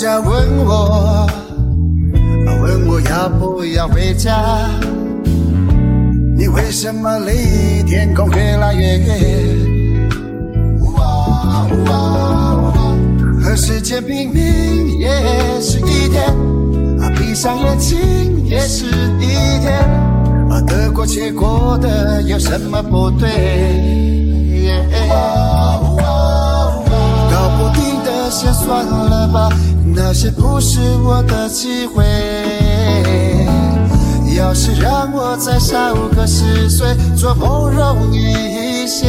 [0.00, 1.26] 家问我，
[2.62, 4.32] 问我要不要回家？
[6.34, 9.18] 你为什么离天空越来越远？
[13.42, 16.34] 和时间拼命也是一天，
[17.14, 18.86] 闭上眼睛也是
[19.20, 19.26] 一
[19.60, 19.86] 天，
[20.66, 23.28] 得过且过的有什么不对？
[27.30, 29.50] 搞不定的先算了吧，
[30.10, 32.04] 那些不是我的机会。
[34.36, 39.06] 要是让我再少个十岁，做梦容易一些。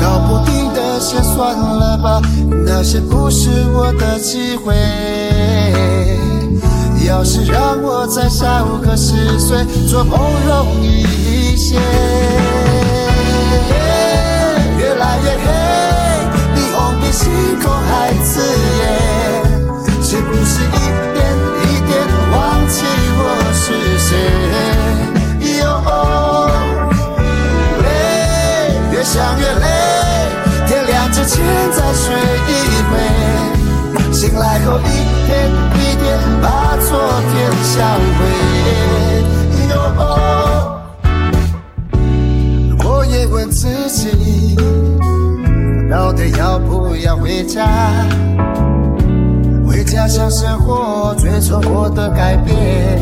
[0.00, 2.22] 搞不定的先算了吧，
[2.64, 4.72] 那些不是我的机会。
[7.08, 11.04] 要是让我再少个十岁，做梦容易
[29.12, 29.66] 想越累，
[30.68, 32.14] 天亮之前再睡
[32.46, 32.50] 一
[32.86, 32.92] 回，
[34.12, 34.82] 醒来后一
[35.26, 36.96] 天一天把昨
[37.32, 37.82] 天销
[38.16, 38.20] 毁。
[39.68, 39.74] 哟。
[42.84, 44.56] 我也问自己，
[45.90, 47.66] 到底要不要回家？
[49.66, 53.00] 回家乡生活最错过的改变。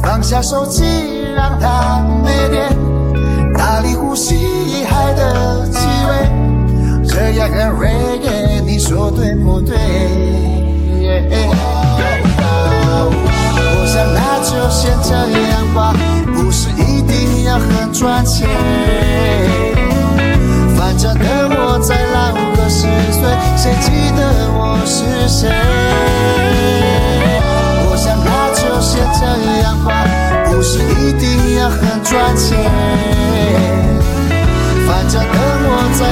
[0.00, 0.84] 放下手机，
[1.34, 2.68] 让它没电，
[3.54, 5.78] 大力呼吸海的气
[6.08, 6.10] 味，
[7.06, 7.88] 这样很危
[8.22, 9.76] 险你说对不对？
[13.74, 15.14] 我想那就先这
[15.50, 15.92] 样吧，
[16.34, 18.48] 不是一定要很赚钱。
[20.76, 23.22] 反正等我再老个十岁，
[23.56, 24.20] 谁记得
[24.54, 25.50] 我是谁？
[27.90, 29.20] 我想那就先这
[29.62, 30.04] 样吧，
[30.50, 31.11] 不是一
[34.86, 36.11] 反正等我再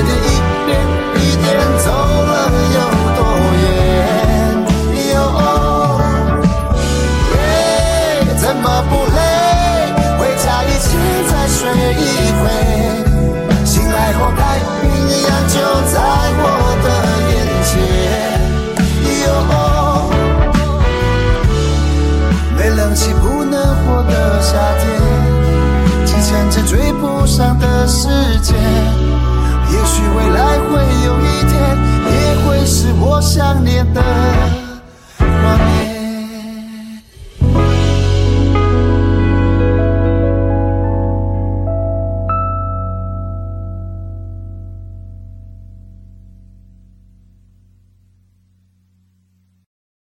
[0.00, 0.30] 这些年一
[0.66, 0.70] 点
[1.16, 1.46] 一点
[1.84, 2.30] 走了
[2.74, 2.78] 有
[3.16, 3.20] 多
[3.58, 3.64] 远？
[5.14, 5.16] 哟，
[7.34, 7.36] 累
[8.36, 9.18] 怎么不累？
[10.18, 10.86] 回家以前
[11.28, 11.58] 再睡
[11.94, 12.02] 一
[12.38, 12.42] 回，
[13.64, 14.40] 醒来后太
[14.80, 14.84] 平
[15.22, 15.54] 洋就
[15.92, 15.94] 在
[16.40, 16.42] 我
[16.84, 16.86] 的
[17.30, 17.70] 眼前。
[19.24, 19.26] 哟。
[22.56, 23.54] 没冷气不能
[23.84, 24.48] 活的夏
[24.78, 24.84] 天，
[26.04, 28.08] 继承着追不上的时
[28.40, 28.56] 间。
[29.70, 34.67] 也许未来会有一天也会是我想念的。